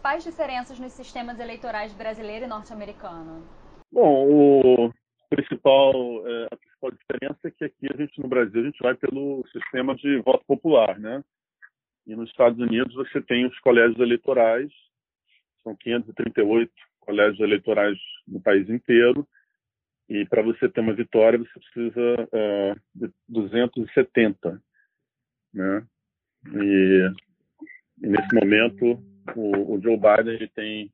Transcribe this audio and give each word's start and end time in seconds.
principais 0.00 0.24
diferenças 0.24 0.80
nos 0.80 0.92
sistemas 0.92 1.38
eleitorais 1.38 1.92
brasileiro 1.92 2.46
e 2.46 2.48
norte-americano? 2.48 3.46
Bom, 3.92 4.86
o 4.86 4.92
principal, 5.28 5.92
é, 6.26 6.46
a 6.50 6.56
principal 6.56 6.90
diferença 6.92 7.38
é 7.44 7.50
que 7.50 7.64
aqui 7.64 7.86
a 7.92 7.96
gente 7.96 8.18
no 8.18 8.28
Brasil 8.28 8.62
a 8.62 8.64
gente 8.64 8.82
vai 8.82 8.94
pelo 8.94 9.44
sistema 9.52 9.94
de 9.94 10.18
voto 10.22 10.42
popular, 10.46 10.98
né? 10.98 11.22
E 12.06 12.16
nos 12.16 12.30
Estados 12.30 12.58
Unidos 12.58 12.94
você 12.94 13.20
tem 13.20 13.44
os 13.46 13.58
colégios 13.60 14.00
eleitorais, 14.00 14.72
são 15.62 15.76
538 15.76 16.72
colégios 17.00 17.40
eleitorais 17.40 17.98
no 18.26 18.40
país 18.40 18.70
inteiro, 18.70 19.28
e 20.08 20.24
para 20.24 20.40
você 20.40 20.66
ter 20.68 20.80
uma 20.80 20.94
vitória 20.94 21.38
você 21.38 21.60
precisa 21.60 22.00
uh, 22.22 22.80
de 22.94 23.12
270, 23.28 24.62
né? 25.52 25.86
E, 26.54 27.10
e 28.02 28.06
nesse 28.06 28.34
momento 28.34 29.09
o, 29.36 29.74
o 29.74 29.80
Joe 29.80 29.96
Biden 29.96 30.34
ele 30.34 30.48
tem 30.48 30.92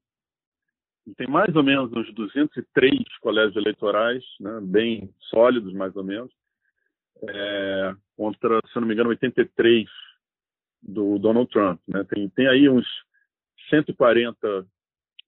ele 1.06 1.14
tem 1.14 1.28
mais 1.28 1.54
ou 1.54 1.62
menos 1.62 1.92
uns 1.92 2.12
203 2.14 3.00
colégios 3.20 3.54
eleitorais, 3.56 4.24
né, 4.40 4.58
bem 4.60 5.14
sólidos 5.30 5.72
mais 5.72 5.94
ou 5.94 6.02
menos, 6.02 6.32
é, 7.22 7.94
contra, 8.16 8.60
se 8.66 8.80
não 8.80 8.88
me 8.88 8.94
engano, 8.94 9.10
83 9.10 9.88
do 10.82 11.18
Donald 11.18 11.48
Trump. 11.50 11.80
Né? 11.86 12.04
Tem, 12.04 12.28
tem 12.30 12.48
aí 12.48 12.68
uns 12.68 12.86
140 13.70 14.66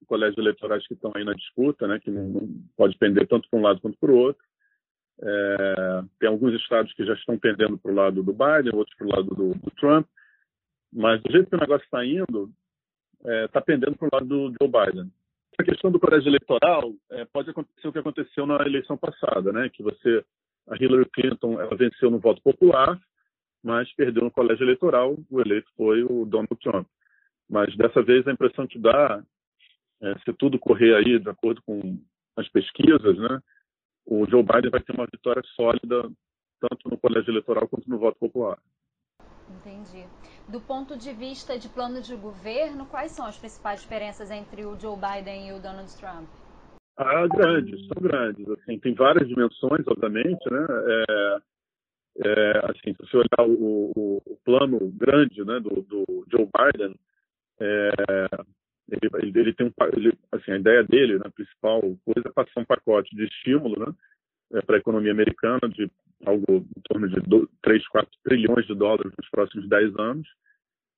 colégios 0.05 0.37
eleitorais 0.37 0.85
que 0.85 0.93
estão 0.93 1.11
aí 1.15 1.23
na 1.23 1.33
disputa, 1.33 1.87
né, 1.87 1.99
que 1.99 2.11
não, 2.11 2.27
não 2.27 2.49
pode 2.75 2.97
pender 2.97 3.27
tanto 3.27 3.49
para 3.49 3.59
um 3.59 3.63
lado 3.63 3.79
quanto 3.79 3.97
para 3.97 4.11
o 4.11 4.17
outro. 4.17 4.43
É, 5.21 6.03
tem 6.19 6.29
alguns 6.29 6.53
estados 6.55 6.93
que 6.93 7.05
já 7.05 7.13
estão 7.13 7.37
pendendo 7.37 7.77
para 7.77 7.91
o 7.91 7.95
lado 7.95 8.23
do 8.23 8.33
Biden, 8.33 8.73
outros 8.73 8.95
para 8.97 9.07
o 9.07 9.09
lado 9.09 9.35
do, 9.35 9.53
do, 9.53 9.71
Trump. 9.71 10.07
Mas 10.91 11.21
do 11.21 11.31
jeito 11.31 11.49
que 11.49 11.55
o 11.55 11.59
negócio 11.59 11.83
está 11.83 12.05
indo, 12.05 12.51
está 13.19 13.31
é, 13.31 13.47
tá 13.47 13.61
pendendo 13.61 13.97
para 13.97 14.07
o 14.07 14.09
lado 14.13 14.27
do 14.27 14.55
Joe 14.59 14.69
Biden. 14.69 15.11
A 15.57 15.63
questão 15.63 15.91
do 15.91 15.99
colégio 15.99 16.29
eleitoral 16.29 16.93
é, 17.11 17.25
pode 17.25 17.49
acontecer 17.49 17.87
o 17.87 17.91
que 17.91 17.99
aconteceu 17.99 18.45
na 18.45 18.65
eleição 18.65 18.97
passada, 18.97 19.51
né? 19.51 19.69
Que 19.69 19.83
você, 19.83 20.23
a 20.69 20.75
Hillary 20.75 21.09
Clinton, 21.11 21.59
ela 21.59 21.75
venceu 21.75 22.09
no 22.09 22.19
voto 22.19 22.41
popular, 22.41 22.97
mas 23.61 23.91
perdeu 23.93 24.23
no 24.23 24.31
colégio 24.31 24.63
eleitoral. 24.63 25.17
O 25.29 25.41
eleito 25.41 25.69
foi 25.75 26.03
o 26.03 26.25
Donald 26.25 26.55
Trump. 26.61 26.87
Mas 27.49 27.75
dessa 27.75 28.01
vez 28.01 28.25
a 28.25 28.31
impressão 28.31 28.65
que 28.67 28.79
dá, 28.79 29.21
é, 30.01 30.19
se 30.19 30.31
tudo 30.33 30.57
correr 30.57 30.95
aí 30.95 31.19
de 31.19 31.29
acordo 31.29 31.61
com 31.63 31.99
as 32.37 32.47
pesquisas, 32.47 33.17
né? 33.17 33.41
O 34.05 34.25
Joe 34.29 34.41
Biden 34.41 34.71
vai 34.71 34.81
ter 34.81 34.93
uma 34.93 35.05
vitória 35.05 35.43
sólida 35.55 36.09
tanto 36.61 36.89
no 36.89 36.97
colégio 36.97 37.31
eleitoral 37.31 37.67
quanto 37.67 37.89
no 37.89 37.99
voto 37.99 38.17
popular. 38.17 38.57
Entendi. 39.49 40.07
Do 40.51 40.59
ponto 40.59 40.97
de 40.97 41.13
vista 41.13 41.59
de 41.59 41.69
plano 41.69 42.01
de 42.01 42.15
governo, 42.15 42.87
quais 42.87 43.11
são 43.11 43.25
as 43.25 43.37
principais 43.37 43.81
diferenças 43.81 44.31
entre 44.31 44.65
o 44.65 44.79
Joe 44.79 44.97
Biden 44.97 45.49
e 45.49 45.53
o 45.53 45.61
Donald 45.61 45.95
Trump? 45.95 46.27
Ah, 46.97 47.27
grandes, 47.27 47.85
são 47.87 48.01
grandes. 48.01 48.49
Assim, 48.49 48.79
tem 48.79 48.95
várias 48.95 49.27
dimensões, 49.27 49.85
obviamente, 49.87 50.43
né? 50.49 50.65
É, 50.87 51.39
é, 52.25 52.57
assim, 52.65 52.93
se 52.93 52.97
você 52.99 53.17
olhar 53.17 53.47
o, 53.47 53.91
o, 53.95 54.21
o 54.25 54.37
plano 54.43 54.79
grande, 54.91 55.45
né, 55.45 55.59
do, 55.59 55.81
do 55.83 56.25
Joe 56.31 56.49
Biden, 56.51 56.95
é, 57.61 57.91
ele, 58.91 59.39
ele, 59.39 59.53
tem 59.53 59.67
um, 59.67 59.73
ele, 59.93 60.17
assim, 60.31 60.51
a 60.51 60.57
ideia 60.57 60.83
dele, 60.83 61.19
né, 61.19 61.25
a 61.25 61.31
principal 61.31 61.81
coisa 62.03 62.27
é 62.27 62.31
passar 62.31 62.59
um 62.59 62.65
pacote 62.65 63.15
de 63.15 63.23
estímulo, 63.25 63.79
né, 63.79 63.93
para 64.65 64.77
a 64.77 64.79
economia 64.79 65.11
americana 65.11 65.61
de 65.69 65.89
algo 66.25 66.65
em 66.77 66.81
torno 66.83 67.07
de 67.07 67.47
3, 67.61 67.87
4 67.87 68.09
trilhões 68.23 68.65
de 68.65 68.75
dólares 68.75 69.11
nos 69.17 69.29
próximos 69.29 69.67
10 69.69 69.97
anos. 69.99 70.27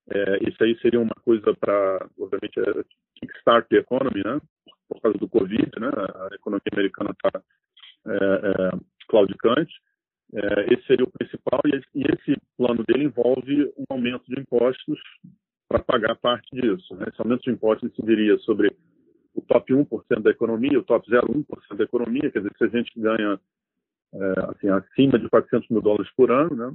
É, 0.09 0.49
isso 0.49 0.63
aí 0.63 0.77
seria 0.79 0.99
uma 0.99 1.15
coisa 1.23 1.53
para, 1.53 2.07
obviamente, 2.19 2.59
é, 2.59 2.83
kickstart 3.15 3.67
the 3.69 3.77
economy, 3.77 4.23
né? 4.23 4.41
Por 4.89 5.01
causa 5.01 5.17
do 5.17 5.29
Covid, 5.29 5.69
né? 5.79 5.89
A 6.31 6.35
economia 6.35 6.71
americana 6.73 7.11
está 7.11 7.41
é, 8.07 8.15
é, 8.15 8.79
claudicante. 9.07 9.73
É, 10.33 10.73
esse 10.73 10.87
seria 10.87 11.05
o 11.05 11.11
principal 11.11 11.61
e 11.65 11.81
e 11.99 12.03
esse, 12.13 12.41
plano 12.57 12.83
dele 12.83 13.05
envolve 13.05 13.73
um 13.77 13.85
aumento 13.89 14.23
de 14.27 14.39
impostos 14.39 14.99
para 15.67 15.79
pagar 15.79 16.15
parte 16.15 16.47
disso. 16.55 16.95
Né? 16.95 17.05
Esse 17.07 17.21
aumento 17.21 17.41
de 17.43 17.51
impostos 17.51 17.89
incidiria 17.89 18.37
sobre 18.39 18.75
o 19.33 19.41
top 19.41 19.73
1% 19.73 20.21
da 20.21 20.31
economia, 20.31 20.79
o 20.79 20.83
top 20.83 21.09
0,1% 21.09 21.75
da 21.77 21.83
economia, 21.83 22.29
quer 22.31 22.39
dizer, 22.39 22.51
se 22.57 22.63
a 22.63 22.67
gente 22.67 22.91
ganha 22.99 23.39
é, 24.13 24.33
assim, 24.49 24.69
acima 24.69 25.17
de 25.17 25.29
400 25.29 25.69
mil 25.69 25.81
dólares 25.81 26.11
por 26.15 26.31
ano, 26.31 26.55
né? 26.55 26.73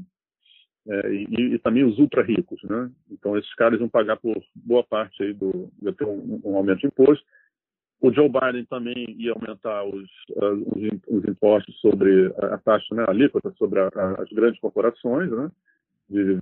É, 0.89 1.13
e, 1.13 1.55
e, 1.55 1.59
também 1.59 1.85
os 1.85 1.99
ultra 1.99 2.23
ricos, 2.23 2.63
né? 2.63 2.91
Então 3.11 3.37
esses 3.37 3.53
caras 3.55 3.79
vão 3.79 3.89
pagar 3.89 4.17
por 4.17 4.41
boa 4.55 4.85
parte 4.85 5.21
aí 5.23 5.33
do, 5.33 5.69
vai 5.83 5.93
ter 5.93 6.05
um, 6.05 6.41
um, 6.45 6.57
aumento 6.57 6.81
de 6.81 6.87
imposto. 6.87 7.25
O 8.01 8.13
Joe 8.13 8.29
Biden 8.29 8.65
também 8.67 9.17
ia 9.19 9.33
aumentar 9.33 9.85
os, 9.85 10.09
uh, 10.31 10.77
os, 10.77 11.01
os, 11.09 11.25
impostos 11.25 11.77
sobre 11.81 12.33
a 12.39 12.59
taxa, 12.59 12.95
né, 12.95 13.05
a 13.07 13.11
alíquota 13.11 13.51
sobre 13.59 13.81
a, 13.81 13.89
a, 13.89 14.23
as 14.23 14.29
grandes 14.31 14.61
corporações, 14.61 15.31
né? 15.31 15.51
De, 16.09 16.39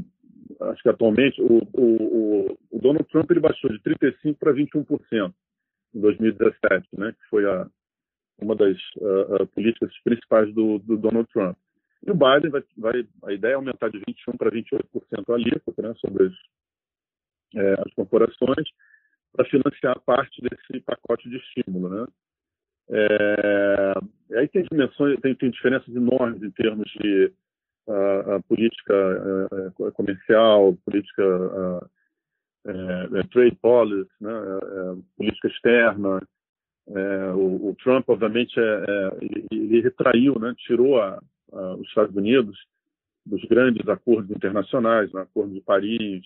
acho 0.61 0.83
que 0.83 0.89
atualmente 0.91 1.41
o, 1.41 1.63
o, 1.73 2.59
o, 2.71 2.79
Donald 2.79 3.05
Trump 3.05 3.31
ele 3.31 3.41
baixou 3.41 3.71
de 3.71 3.81
35 3.83 4.39
para 4.39 4.53
21% 4.53 5.33
em 5.95 6.01
2017, 6.01 6.89
né? 6.99 7.13
Que 7.13 7.29
foi 7.29 7.47
a, 7.47 7.67
uma 8.39 8.57
das 8.57 8.77
uh, 8.97 9.47
políticas 9.49 9.93
principais 10.03 10.53
do, 10.55 10.79
do, 10.81 10.97
Donald 10.97 11.29
Trump. 11.33 11.57
E 12.07 12.11
o 12.11 12.15
Biden 12.15 12.51
vai, 12.51 12.63
vai, 12.77 13.09
a 13.25 13.33
ideia 13.33 13.53
é 13.53 13.55
aumentar 13.55 13.89
de 13.89 13.99
21 14.07 14.37
para 14.37 14.51
28% 14.51 14.81
a 15.29 15.35
alíquota 15.35 15.83
né, 15.83 15.95
sobre 15.95 16.27
as, 16.27 16.33
é, 17.55 17.73
as 17.81 17.95
corporações 17.95 18.69
para 19.33 19.47
financiar 19.47 19.99
parte 20.01 20.43
desse 20.43 20.81
pacote 20.85 21.29
de 21.29 21.37
estímulo, 21.37 21.89
né? 21.89 22.07
É, 22.91 23.95
aí 24.39 24.49
tem 24.49 24.63
dimensões, 24.65 25.19
tem, 25.21 25.35
tem 25.35 25.51
diferenças 25.51 25.89
enormes 25.95 26.43
em 26.43 26.51
termos 26.51 26.87
de 27.01 27.33
uh, 27.87 28.43
política 28.47 29.73
uh, 29.79 29.93
comercial, 29.93 30.77
política 30.85 31.25
uh, 31.25 31.91
trade 33.31 33.57
policy, 33.61 34.11
né, 34.21 34.33
política 35.17 35.49
externa, 35.49 36.21
é, 36.87 37.33
o, 37.33 37.71
o, 37.71 37.77
Trump, 37.83 38.09
obviamente, 38.09 38.59
é, 38.59 38.63
é, 38.63 39.19
ele, 39.23 39.47
ele, 39.51 39.81
retraiu, 39.81 40.39
né, 40.39 40.55
tirou 40.59 41.01
a, 41.01 41.19
a, 41.53 41.75
os 41.77 41.89
Estados 41.89 42.15
Unidos 42.15 42.59
dos 43.25 43.43
grandes 43.45 43.89
acordos 43.89 44.31
internacionais, 44.31 45.11
né, 45.13 45.23
Acordo 45.23 45.55
de 45.55 45.61
Paris, 45.63 46.23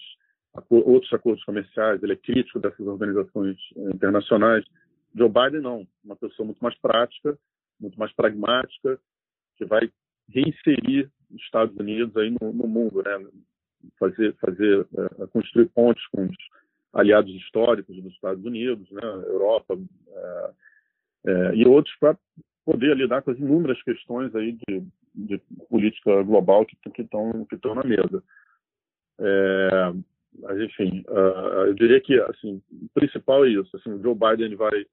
outros 0.68 1.12
acordos 1.12 1.44
comerciais. 1.44 2.02
Ele 2.02 2.14
é 2.14 2.16
crítico 2.16 2.58
dessas 2.58 2.84
organizações 2.86 3.56
internacionais. 3.76 4.64
Joe 5.14 5.28
Biden 5.28 5.60
não, 5.60 5.86
uma 6.04 6.16
pessoa 6.16 6.44
muito 6.44 6.58
mais 6.60 6.76
prática, 6.80 7.38
muito 7.80 7.96
mais 7.98 8.12
pragmática, 8.12 8.98
que 9.56 9.64
vai 9.64 9.88
reinserir 10.28 11.08
os 11.30 11.40
Estados 11.42 11.76
Unidos 11.76 12.16
aí 12.16 12.34
no, 12.40 12.52
no 12.52 12.66
mundo, 12.66 13.00
né, 13.02 13.28
fazer, 13.98 14.34
fazer, 14.40 14.86
é, 15.20 15.26
construir 15.28 15.66
pontes 15.66 16.06
com 16.08 16.24
os 16.24 16.36
aliados 16.92 17.34
históricos 17.34 17.96
dos 17.96 18.12
Estados 18.12 18.44
Unidos, 18.44 18.90
né, 18.90 19.02
Europa 19.02 19.78
é, 20.08 20.50
é, 21.26 21.54
e 21.54 21.66
outros 21.66 21.94
para 21.98 22.16
poder 22.64 22.96
lidar 22.96 23.22
com 23.22 23.30
as 23.30 23.38
inúmeras 23.38 23.82
questões 23.82 24.34
aí 24.34 24.58
de, 24.66 24.82
de 25.14 25.38
política 25.68 26.22
global 26.22 26.66
que 26.66 26.76
estão 27.00 27.44
que 27.44 27.74
na 27.74 27.84
mesa. 27.84 28.22
É, 29.20 29.92
mas 30.40 30.60
enfim, 30.60 31.04
uh, 31.08 31.66
eu 31.66 31.74
diria 31.74 32.00
que 32.00 32.20
assim, 32.20 32.62
o 32.70 32.88
principal 32.94 33.44
é 33.44 33.48
isso. 33.48 33.74
Assim, 33.76 33.90
o 33.90 34.02
Joe 34.02 34.14
Biden 34.14 34.54
vai 34.54 34.84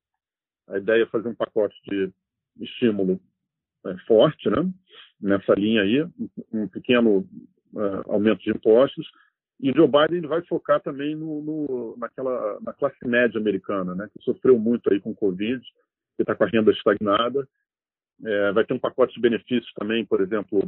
a 0.68 0.78
ideia 0.78 1.04
é 1.04 1.08
fazer 1.08 1.28
um 1.28 1.36
pacote 1.36 1.76
de 1.88 2.12
estímulo 2.60 3.20
é, 3.86 3.98
forte, 4.08 4.50
né? 4.50 4.68
Nessa 5.22 5.54
linha 5.54 5.82
aí, 5.82 6.06
um 6.52 6.68
pequeno 6.68 7.28
uh, 7.76 8.12
aumento 8.12 8.42
de 8.42 8.50
impostos 8.50 9.08
e 9.60 9.72
Joe 9.72 9.88
Biden 9.88 10.28
vai 10.28 10.42
focar 10.44 10.82
também 10.82 11.16
no, 11.16 11.42
no, 11.42 11.98
naquela, 11.98 12.60
na 12.62 12.74
classe 12.74 12.98
média 13.08 13.40
americana, 13.40 13.96
né, 13.96 14.10
que 14.14 14.24
sofreu 14.24 14.60
muito 14.60 14.92
aí 14.92 15.00
com 15.00 15.12
o 15.12 15.16
Covid, 15.16 15.62
que 16.16 16.24
está 16.24 16.36
com 16.36 16.44
a 16.44 16.48
renda 16.48 16.72
estagnada. 16.72 17.48
É, 18.24 18.52
vai 18.52 18.66
ter 18.66 18.74
um 18.74 18.80
pacote 18.80 19.14
de 19.14 19.22
benefícios 19.22 19.72
também, 19.74 20.06
por 20.06 20.22
exemplo, 20.22 20.60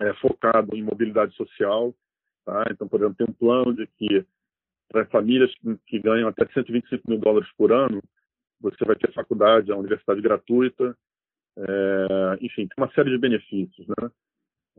é, 0.00 0.12
focado 0.14 0.76
em 0.76 0.82
mobilidade 0.82 1.34
social. 1.36 1.94
Tá? 2.44 2.64
Então, 2.70 2.86
por 2.88 3.00
exemplo, 3.00 3.16
tem 3.16 3.26
um 3.28 3.32
plano 3.32 3.74
de 3.74 3.86
que 3.86 4.24
para 4.88 5.06
famílias 5.06 5.52
que, 5.56 5.78
que 5.86 5.98
ganham 6.00 6.28
até 6.28 6.46
125 6.46 7.08
mil 7.08 7.18
dólares 7.18 7.48
por 7.56 7.72
ano, 7.72 8.02
você 8.60 8.84
vai 8.84 8.96
ter 8.96 9.12
faculdade, 9.12 9.72
a 9.72 9.76
universidade 9.76 10.20
gratuita. 10.20 10.96
É, 11.56 12.38
enfim, 12.40 12.66
tem 12.66 12.74
uma 12.76 12.92
série 12.92 13.10
de 13.10 13.18
benefícios. 13.18 13.86
Né? 13.86 14.10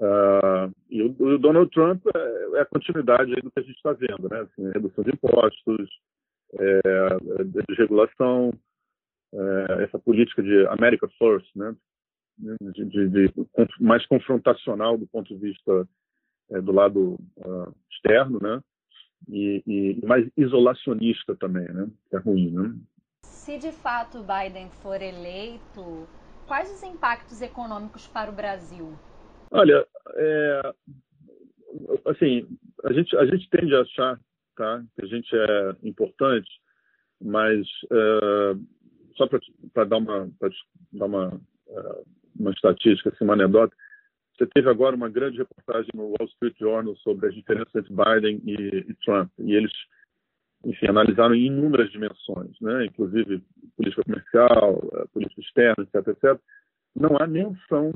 Uh, 0.01 0.73
e 0.89 1.03
o, 1.03 1.15
o, 1.19 1.37
Donald 1.37 1.69
Trump 1.69 2.03
é, 2.07 2.57
é, 2.57 2.61
a 2.61 2.65
continuidade 2.65 3.35
do 3.35 3.51
que 3.51 3.59
a 3.59 3.61
gente 3.61 3.75
está 3.75 3.93
vendo, 3.93 4.27
né? 4.29 4.39
Assim, 4.41 4.71
redução 4.71 5.03
de 5.03 5.11
impostos, 5.11 5.89
é, 6.59 7.43
desregulação, 7.67 8.51
é, 9.31 9.83
essa 9.83 9.99
política 9.99 10.41
de 10.41 10.65
America 10.67 11.07
First, 11.19 11.47
né? 11.55 11.75
De, 12.39 12.85
de, 12.85 13.09
de, 13.09 13.33
mais 13.79 14.03
confrontacional 14.07 14.97
do 14.97 15.05
ponto 15.05 15.27
de 15.27 15.39
vista 15.39 15.87
é, 16.49 16.59
do 16.59 16.71
lado 16.71 17.19
uh, 17.37 17.75
externo, 17.91 18.39
né? 18.41 18.59
e, 19.27 19.63
e 19.67 20.05
mais 20.05 20.27
isolacionista 20.35 21.35
também, 21.35 21.67
né? 21.67 21.87
Que 22.09 22.15
é 22.15 22.19
ruim, 22.19 22.51
né? 22.51 22.75
Se 23.23 23.57
de 23.57 23.71
fato 23.71 24.23
Biden 24.23 24.69
for 24.81 25.01
eleito, 25.01 26.07
quais 26.47 26.71
os 26.71 26.83
impactos 26.83 27.41
econômicos 27.41 28.07
para 28.07 28.31
o 28.31 28.33
Brasil? 28.33 28.97
Olha, 29.51 29.85
é, 30.15 30.73
assim, 32.05 32.47
a 32.85 32.93
gente, 32.93 33.15
a 33.17 33.25
gente 33.25 33.49
tende 33.49 33.75
a 33.75 33.81
achar 33.81 34.19
tá, 34.55 34.83
que 34.95 35.05
a 35.05 35.07
gente 35.07 35.35
é 35.35 35.75
importante, 35.83 36.49
mas 37.21 37.67
é, 37.91 38.55
só 39.15 39.27
para 39.27 39.85
dar 39.85 39.97
uma, 39.97 40.31
dar 40.93 41.05
uma, 41.05 41.41
é, 41.67 42.01
uma 42.39 42.51
estatística, 42.51 43.09
assim, 43.09 43.23
uma 43.23 43.33
anedota, 43.33 43.75
você 44.37 44.47
teve 44.47 44.69
agora 44.69 44.95
uma 44.95 45.09
grande 45.09 45.37
reportagem 45.37 45.91
no 45.93 46.07
Wall 46.07 46.27
Street 46.29 46.57
Journal 46.57 46.95
sobre 46.97 47.27
as 47.27 47.35
diferenças 47.35 47.75
entre 47.75 47.93
Biden 47.93 48.41
e, 48.45 48.89
e 48.89 48.93
Trump, 49.05 49.29
e 49.37 49.53
eles 49.53 49.71
enfim, 50.63 50.87
analisaram 50.87 51.35
em 51.35 51.47
inúmeras 51.47 51.91
dimensões, 51.91 52.59
né? 52.61 52.85
inclusive 52.85 53.43
política 53.75 54.03
comercial, 54.03 54.81
eh, 54.93 55.05
política 55.11 55.41
externa, 55.41 55.83
etc, 55.83 56.07
etc. 56.07 56.41
Não 56.95 57.17
há 57.17 57.25
menção 57.25 57.91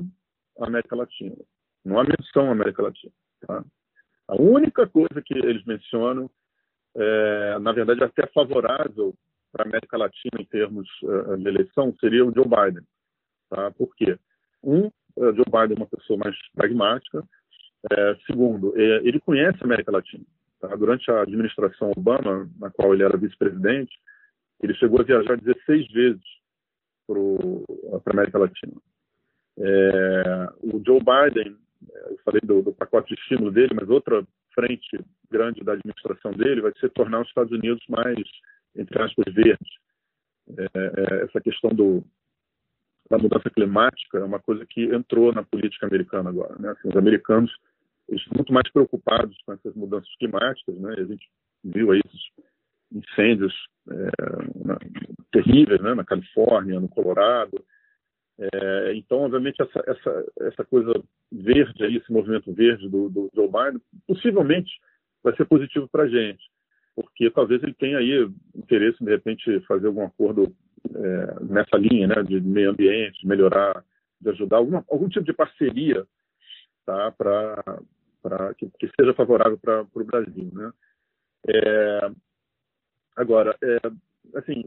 América 0.60 0.96
Latina. 0.96 1.36
Não 1.84 1.98
há 1.98 2.04
menção 2.04 2.48
à 2.48 2.52
América 2.52 2.82
Latina. 2.82 3.12
Tá? 3.46 3.64
A 4.28 4.34
única 4.40 4.86
coisa 4.86 5.22
que 5.24 5.34
eles 5.34 5.64
mencionam, 5.64 6.30
é, 6.96 7.58
na 7.60 7.72
verdade, 7.72 8.02
até 8.02 8.26
favorável 8.28 9.14
para 9.52 9.64
a 9.64 9.68
América 9.68 9.96
Latina 9.96 10.40
em 10.40 10.44
termos 10.44 10.88
uh, 11.02 11.36
de 11.36 11.48
eleição, 11.48 11.94
seria 12.00 12.24
o 12.24 12.34
Joe 12.34 12.44
Biden. 12.44 12.84
Tá? 13.48 13.70
Por 13.72 13.94
quê? 13.94 14.18
Um, 14.62 14.90
Joe 15.16 15.44
Biden 15.46 15.76
é 15.76 15.80
uma 15.80 15.86
pessoa 15.86 16.18
mais 16.18 16.36
pragmática. 16.54 17.24
É, 17.90 18.16
segundo, 18.26 18.72
é, 18.76 18.96
ele 19.06 19.20
conhece 19.20 19.58
a 19.60 19.64
América 19.64 19.92
Latina. 19.92 20.24
Tá? 20.60 20.74
Durante 20.74 21.10
a 21.10 21.22
administração 21.22 21.92
Obama, 21.96 22.50
na 22.58 22.70
qual 22.70 22.92
ele 22.92 23.04
era 23.04 23.16
vice-presidente, 23.16 23.94
ele 24.60 24.74
chegou 24.74 25.00
a 25.00 25.04
viajar 25.04 25.36
16 25.36 25.92
vezes 25.92 26.24
para 27.06 27.18
a 27.18 28.12
América 28.12 28.38
Latina. 28.38 28.72
É, 29.58 30.48
o 30.62 30.82
Joe 30.84 31.00
Biden, 31.00 31.56
é, 31.90 32.12
eu 32.12 32.18
falei 32.24 32.40
do, 32.42 32.62
do, 32.62 32.72
pacote 32.72 33.14
de 33.14 33.20
estímulo 33.20 33.50
dele, 33.50 33.74
mas 33.74 33.88
outra 33.88 34.26
frente 34.54 34.98
grande 35.30 35.62
da 35.64 35.72
administração 35.72 36.32
dele 36.32 36.60
vai 36.60 36.72
ser 36.78 36.90
tornar 36.90 37.22
os 37.22 37.28
Estados 37.28 37.52
Unidos 37.52 37.84
mais, 37.88 38.16
entre 38.74 39.02
aspas, 39.02 39.32
verdes. 39.32 39.68
É, 40.48 40.62
é, 40.74 41.24
essa 41.24 41.40
questão 41.40 41.70
do, 41.70 42.04
da 43.10 43.18
mudança 43.18 43.50
climática 43.50 44.18
é 44.18 44.24
uma 44.24 44.40
coisa 44.40 44.64
que 44.66 44.84
entrou 44.84 45.32
na 45.32 45.42
política 45.42 45.86
americana 45.86 46.30
agora. 46.30 46.56
Né? 46.58 46.70
Assim, 46.70 46.88
os 46.88 46.96
americanos 46.96 47.52
estão 48.08 48.36
muito 48.36 48.52
mais 48.52 48.70
preocupados 48.70 49.36
com 49.44 49.52
essas 49.52 49.74
mudanças 49.74 50.14
climáticas, 50.16 50.76
né? 50.78 50.94
A 50.96 51.04
gente 51.04 51.28
viu 51.64 51.90
aí 51.90 52.00
esses 52.04 52.20
incêndios 52.92 53.52
é, 53.90 54.64
na, 54.64 54.78
terríveis, 55.32 55.80
né? 55.80 55.94
Na 55.94 56.04
Califórnia, 56.04 56.78
no 56.78 56.88
Colorado. 56.88 57.64
É, 58.38 58.94
então, 58.94 59.18
obviamente, 59.20 59.62
essa, 59.62 59.82
essa, 59.86 60.24
essa 60.40 60.64
coisa 60.64 60.92
verde 61.32 61.84
aí, 61.84 61.96
esse 61.96 62.12
movimento 62.12 62.52
verde 62.52 62.88
do, 62.88 63.08
do 63.08 63.30
Joe 63.34 63.48
Biden, 63.48 63.80
possivelmente 64.06 64.70
vai 65.22 65.34
ser 65.36 65.46
positivo 65.46 65.88
para 65.88 66.04
a 66.04 66.08
gente, 66.08 66.42
porque 66.94 67.30
talvez 67.30 67.62
ele 67.62 67.74
tenha 67.74 67.98
aí 67.98 68.28
interesse, 68.54 69.02
de 69.02 69.10
repente, 69.10 69.60
fazer 69.60 69.86
algum 69.86 70.04
acordo 70.04 70.54
é, 70.94 71.44
nessa 71.44 71.78
linha, 71.78 72.06
né, 72.08 72.22
de 72.22 72.40
meio 72.40 72.70
ambiente, 72.70 73.20
de 73.20 73.26
melhorar, 73.26 73.82
de 74.20 74.30
ajudar, 74.30 74.58
alguma, 74.58 74.84
algum 74.90 75.08
tipo 75.08 75.24
de 75.24 75.32
parceria 75.32 76.06
tá, 76.84 77.10
para 77.12 77.62
para 78.22 78.54
que, 78.54 78.68
que, 78.80 78.90
seja 78.98 79.14
favorável 79.14 79.56
para 79.56 79.82
o 79.82 80.04
Brasil, 80.04 80.50
né? 80.52 80.72
É, 81.46 82.10
agora, 83.14 83.56
é, 83.62 83.78
assim, 84.34 84.64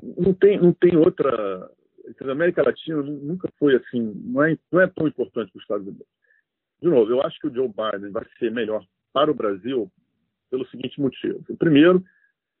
não 0.00 0.32
tem 0.32 0.56
não 0.60 0.72
tem 0.72 0.96
outra 0.96 1.68
a 2.20 2.32
América 2.32 2.62
Latina 2.62 3.02
nunca 3.02 3.48
foi 3.58 3.76
assim, 3.76 4.12
não 4.24 4.42
é, 4.42 4.58
não 4.70 4.80
é 4.80 4.86
tão 4.86 5.06
importante 5.06 5.50
para 5.50 5.58
os 5.58 5.64
Estados 5.64 5.86
Unidos. 5.86 6.06
De 6.80 6.88
novo, 6.88 7.10
eu 7.10 7.22
acho 7.22 7.38
que 7.38 7.46
o 7.46 7.54
Joe 7.54 7.68
Biden 7.68 8.10
vai 8.10 8.26
ser 8.38 8.50
melhor 8.50 8.84
para 9.12 9.30
o 9.30 9.34
Brasil 9.34 9.90
pelo 10.50 10.66
seguinte 10.66 11.00
motivo. 11.00 11.42
Primeiro, 11.58 12.04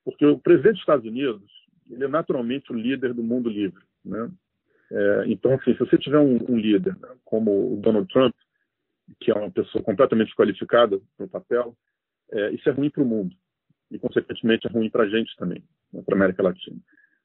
porque 0.04 0.24
o 0.24 0.38
presidente 0.38 0.74
dos 0.74 0.80
Estados 0.80 1.06
Unidos 1.06 1.50
ele 1.90 2.04
é 2.04 2.08
naturalmente 2.08 2.72
o 2.72 2.76
líder 2.76 3.12
do 3.12 3.22
mundo 3.22 3.50
livre, 3.50 3.82
né? 4.04 4.30
É, 4.90 5.24
então, 5.26 5.54
assim, 5.54 5.72
se 5.72 5.78
você 5.78 5.96
tiver 5.96 6.18
um, 6.18 6.38
um 6.48 6.56
líder 6.56 6.94
né, 6.98 7.08
como 7.24 7.74
o 7.74 7.80
Donald 7.80 8.06
Trump, 8.12 8.34
que 9.20 9.30
é 9.30 9.34
uma 9.34 9.50
pessoa 9.50 9.82
completamente 9.82 10.28
desqualificada 10.28 11.00
para 11.16 11.26
o 11.26 11.28
papel, 11.28 11.76
é, 12.30 12.50
isso 12.52 12.68
é 12.68 12.72
ruim 12.72 12.90
para 12.90 13.02
o 13.02 13.06
mundo. 13.06 13.34
E, 13.90 13.98
consequentemente, 13.98 14.66
é 14.66 14.70
ruim 14.70 14.90
para 14.90 15.04
a 15.04 15.08
gente 15.08 15.34
também, 15.36 15.64
né, 15.92 16.02
para 16.02 16.14
a 16.14 16.18
América 16.18 16.42
Latina. 16.42 16.76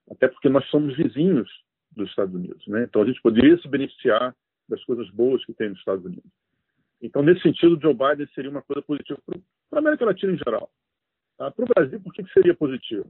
Até 0.09 0.29
porque 0.29 0.47
nós 0.47 0.65
somos 0.69 0.95
vizinhos 0.95 1.49
dos 1.97 2.09
Estados 2.09 2.33
Unidos. 2.33 2.65
Né? 2.67 2.83
Então, 2.83 3.01
a 3.01 3.05
gente 3.05 3.21
poderia 3.21 3.57
se 3.57 3.67
beneficiar 3.67 4.35
das 4.69 4.83
coisas 4.85 5.09
boas 5.11 5.43
que 5.45 5.53
tem 5.53 5.69
nos 5.69 5.79
Estados 5.79 6.05
Unidos. 6.05 6.31
Então, 7.01 7.21
nesse 7.21 7.41
sentido, 7.41 7.79
Joe 7.81 7.93
Biden 7.93 8.27
seria 8.33 8.49
uma 8.49 8.61
coisa 8.61 8.81
positiva 8.81 9.19
para 9.25 9.39
a 9.73 9.79
América 9.79 10.05
Latina 10.05 10.33
em 10.33 10.37
geral. 10.37 10.69
Tá? 11.37 11.51
Para 11.51 11.65
o 11.65 11.67
Brasil, 11.67 12.01
por 12.01 12.13
que, 12.13 12.23
que 12.23 12.33
seria 12.33 12.55
positivo? 12.55 13.05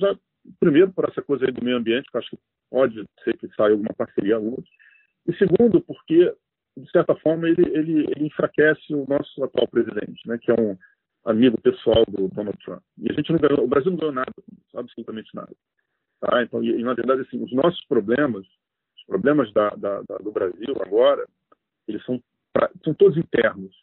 Já, 0.00 0.16
primeiro, 0.58 0.92
por 0.92 1.08
essa 1.08 1.22
coisa 1.22 1.46
do 1.46 1.64
meio 1.64 1.76
ambiente, 1.76 2.10
que 2.10 2.16
acho 2.16 2.30
que 2.30 2.38
pode 2.70 3.04
ser 3.22 3.36
que 3.36 3.48
saia 3.54 3.72
alguma 3.72 3.92
parceria 3.94 4.38
outra. 4.38 4.64
E 5.26 5.34
segundo, 5.34 5.80
porque 5.80 6.32
de 6.76 6.90
certa 6.90 7.14
forma, 7.16 7.48
ele, 7.48 7.62
ele, 7.72 8.06
ele 8.14 8.26
enfraquece 8.26 8.94
o 8.94 9.06
nosso 9.08 9.42
atual 9.42 9.66
presidente, 9.68 10.26
né, 10.26 10.38
que 10.38 10.50
é 10.50 10.54
um 10.54 10.76
amigo 11.24 11.60
pessoal 11.60 12.04
do 12.06 12.28
Donald 12.28 12.58
Trump. 12.64 12.82
E 12.98 13.10
a 13.10 13.14
gente 13.14 13.32
não 13.32 13.38
ganhou, 13.38 13.64
o 13.64 13.68
Brasil 13.68 13.90
não 13.90 13.98
ganhou 13.98 14.14
nada, 14.14 14.32
absolutamente 14.74 15.34
nada. 15.34 15.52
Tá? 16.20 16.42
Então, 16.42 16.62
e, 16.62 16.82
na 16.82 16.94
verdade, 16.94 17.22
assim, 17.22 17.42
os 17.42 17.52
nossos 17.52 17.84
problemas, 17.86 18.46
os 18.96 19.04
problemas 19.06 19.52
da, 19.52 19.70
da, 19.70 20.02
da, 20.02 20.16
do 20.18 20.32
Brasil 20.32 20.74
agora, 20.80 21.26
eles 21.86 22.04
são, 22.04 22.22
são 22.84 22.94
todos 22.94 23.16
internos. 23.16 23.74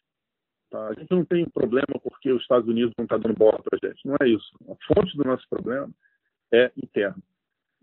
Tá? 0.70 0.88
A 0.88 0.94
gente 0.94 1.12
não 1.12 1.26
tem 1.26 1.48
problema 1.50 2.00
porque 2.02 2.32
os 2.32 2.42
Estados 2.42 2.68
Unidos 2.68 2.94
não 2.98 3.06
estão 3.06 3.20
tá 3.20 3.28
dando 3.28 3.38
bola 3.38 3.62
para 3.62 3.78
a 3.82 3.88
gente. 3.88 4.06
Não 4.06 4.16
é 4.22 4.28
isso. 4.28 4.52
A 4.70 4.94
fonte 4.94 5.16
do 5.16 5.24
nosso 5.24 5.48
problema 5.50 5.90
é 6.52 6.72
interno 6.76 7.22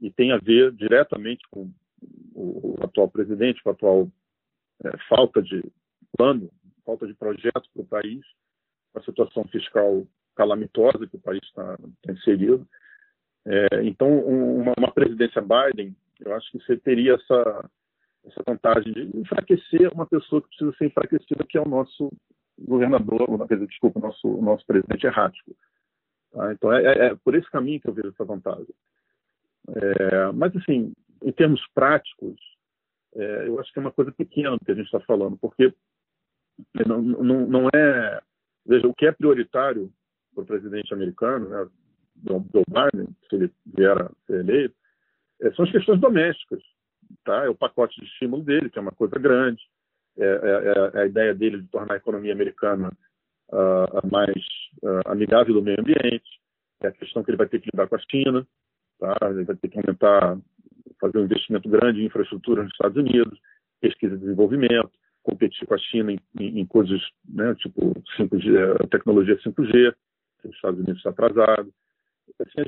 e 0.01 0.11
tem 0.11 0.33
a 0.33 0.39
ver 0.39 0.73
diretamente 0.73 1.47
com 1.51 1.71
o, 2.35 2.77
atual 2.83 3.09
presidente, 3.09 3.63
com 3.63 3.69
o 3.69 3.73
atual 3.73 4.09
é, 4.85 4.97
falta 5.09 5.43
de 5.43 5.63
plano, 6.17 6.51
falta 6.85 7.07
de 7.07 7.15
projeto 7.15 7.69
para 7.75 7.83
o 7.83 7.87
país, 7.87 8.25
a 8.95 9.03
situação 9.03 9.45
fiscal 9.45 10.07
calamitosa 10.35 11.07
que 11.07 11.17
o 11.17 11.21
país 11.21 11.41
está 11.45 11.77
tá 11.77 12.13
inserido. 12.13 12.67
É, 13.47 13.83
então, 13.85 14.09
uma, 14.09 14.75
uma, 14.77 14.93
presidência 14.93 15.43
Biden, 15.43 15.97
eu 16.21 16.35
acho 16.35 16.51
que 16.53 16.59
você 16.59 16.77
teria 16.77 17.15
essa, 17.15 17.71
essa 18.25 18.43
vantagem 18.47 18.93
de 18.93 19.17
enfraquecer 19.19 19.93
uma 19.93 20.07
pessoa 20.07 20.43
que 20.43 20.49
precisa 20.49 20.77
ser 20.77 20.87
enfraquecida, 20.87 21.45
que 21.49 21.57
é 21.57 21.61
o 21.61 21.69
nosso 21.69 22.13
governador, 22.59 23.27
desculpa, 23.67 23.99
o 23.99 24.03
nosso, 24.03 24.29
nosso 24.43 24.67
presidente 24.67 25.07
errático. 25.07 25.57
Tá? 26.33 26.53
Então, 26.53 26.73
é, 26.73 26.85
é, 26.85 27.07
é, 27.07 27.15
por 27.17 27.35
esse 27.35 27.51
caminho 27.51 27.81
que 27.81 27.89
eu 27.89 27.95
vejo 27.95 28.09
essa 28.09 28.25
vantagem. 28.25 28.75
É, 29.69 30.33
mas, 30.33 30.55
assim, 30.57 30.93
em 31.23 31.33
termos 31.33 31.65
práticos, 31.75 32.37
é, 33.15 33.49
eu 33.49 33.59
acho 33.59 33.73
que 33.73 33.79
é 33.79 33.83
uma 33.83 33.93
coisa 33.93 34.13
pequena 34.13 34.59
que 34.65 34.71
a 34.71 34.75
gente 34.75 34.87
está 34.87 35.01
falando, 35.01 35.37
porque 35.39 35.73
não, 36.87 37.01
não, 37.01 37.47
não 37.47 37.69
é. 37.75 38.21
Veja, 38.67 38.87
o 38.87 38.95
que 38.95 39.07
é 39.07 39.13
prioritário 39.13 39.91
para 40.35 40.43
o 40.43 40.47
presidente 40.47 40.93
americano, 40.93 41.49
né, 41.49 41.69
Joe 42.27 42.65
Biden, 42.69 43.09
se 43.29 43.37
ele 43.37 43.53
vier 43.77 43.97
a 44.01 44.11
ser 44.27 44.41
eleito, 44.41 44.75
é, 45.43 45.51
são 45.53 45.65
as 45.65 45.73
questões 45.73 46.01
domésticas. 46.01 46.63
Tá? 47.25 47.45
É 47.45 47.49
o 47.49 47.55
pacote 47.55 48.01
de 48.01 48.07
estímulo 48.07 48.43
dele, 48.43 48.71
que 48.71 48.79
é 48.79 48.83
uma 48.83 48.93
coisa 48.93 49.19
grande, 49.19 49.63
é, 50.19 50.25
é, 50.25 50.99
é 50.99 51.03
a 51.03 51.07
ideia 51.07 51.35
dele 51.35 51.63
de 51.63 51.69
tornar 51.69 51.95
a 51.95 51.99
economia 51.99 52.33
americana 52.33 52.93
uh, 53.49 54.11
mais 54.11 54.45
uh, 54.83 55.09
amigável 55.11 55.55
do 55.55 55.63
meio 55.63 55.81
ambiente, 55.81 56.41
é 56.83 56.89
a 56.89 56.93
questão 56.93 57.23
que 57.23 57.31
ele 57.31 57.39
vai 57.39 57.49
ter 57.49 57.61
que 57.61 57.71
lidar 57.73 57.89
com 57.89 57.97
a 57.97 58.03
China, 58.11 58.47
tá? 58.99 59.17
ele 59.31 59.45
vai 59.45 59.57
ter 59.57 59.69
que 59.69 59.79
aumentar 59.79 60.39
fazer 61.01 61.19
um 61.19 61.25
investimento 61.25 61.69
grande 61.69 62.03
em 62.03 62.07
infraestrutura 62.07 62.63
nos 62.63 62.73
Estados 62.73 62.97
Unidos, 62.97 63.39
pesquisa 63.81 64.15
e 64.15 64.19
desenvolvimento, 64.19 64.91
competir 65.23 65.67
com 65.67 65.75
a 65.75 65.79
China 65.79 66.13
em, 66.13 66.21
em, 66.39 66.61
em 66.61 66.67
coisas 66.67 67.01
né, 67.29 67.55
tipo 67.57 67.95
5G, 68.19 68.57
eh, 68.57 68.87
tecnologia 68.89 69.39
5G, 69.39 69.95
que 70.41 70.49
os 70.49 70.55
Estados 70.55 70.79
Unidos 70.79 70.99
está 70.99 71.11
atrasado. 71.11 71.73
Assim, 72.43 72.63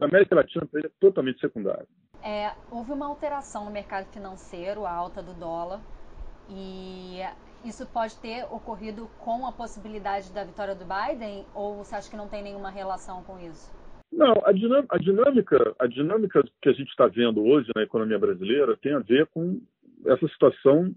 a, 0.00 0.04
América 0.04 0.34
Latina 0.34 0.68
é 0.76 0.90
totalmente 1.00 1.40
secundária. 1.40 1.86
É, 2.22 2.52
houve 2.70 2.92
uma 2.92 3.06
alteração 3.06 3.64
no 3.64 3.70
mercado 3.70 4.06
financeiro, 4.12 4.84
a 4.84 4.92
alta 4.92 5.22
do 5.22 5.32
dólar, 5.34 5.80
e 6.48 7.20
isso 7.64 7.86
pode 7.86 8.16
ter 8.20 8.44
ocorrido 8.44 9.08
com 9.18 9.46
a 9.46 9.52
possibilidade 9.52 10.32
da 10.32 10.44
vitória 10.44 10.74
do 10.74 10.84
Biden, 10.84 11.44
ou 11.54 11.76
você 11.76 11.94
acha 11.94 12.10
que 12.10 12.16
não 12.16 12.28
tem 12.28 12.42
nenhuma 12.42 12.70
relação 12.70 13.22
com 13.24 13.38
isso? 13.38 13.74
Não, 14.12 14.34
a 14.44 14.52
dinâmica, 14.52 14.96
a 14.96 14.98
dinâmica, 14.98 15.76
a 15.78 15.86
dinâmica 15.86 16.44
que 16.62 16.68
a 16.68 16.72
gente 16.72 16.88
está 16.88 17.06
vendo 17.06 17.44
hoje 17.44 17.70
na 17.74 17.82
economia 17.82 18.18
brasileira 18.18 18.76
tem 18.76 18.94
a 18.94 19.00
ver 19.00 19.26
com 19.26 19.60
essa 20.06 20.26
situação, 20.28 20.94